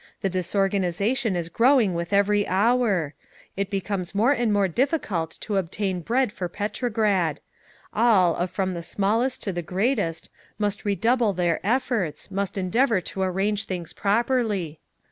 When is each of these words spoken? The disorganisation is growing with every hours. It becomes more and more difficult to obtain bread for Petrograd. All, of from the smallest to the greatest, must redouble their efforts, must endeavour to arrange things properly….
The 0.21 0.31
disorganisation 0.31 1.35
is 1.35 1.47
growing 1.47 1.93
with 1.93 2.11
every 2.11 2.47
hours. 2.47 3.13
It 3.55 3.69
becomes 3.69 4.15
more 4.15 4.31
and 4.31 4.51
more 4.51 4.67
difficult 4.67 5.37
to 5.41 5.57
obtain 5.57 5.99
bread 6.01 6.31
for 6.31 6.49
Petrograd. 6.49 7.39
All, 7.93 8.35
of 8.35 8.49
from 8.49 8.73
the 8.73 8.81
smallest 8.81 9.43
to 9.43 9.53
the 9.53 9.61
greatest, 9.61 10.31
must 10.57 10.85
redouble 10.85 11.33
their 11.33 11.59
efforts, 11.63 12.31
must 12.31 12.57
endeavour 12.57 12.99
to 12.99 13.21
arrange 13.21 13.65
things 13.65 13.93
properly…. 13.93 14.79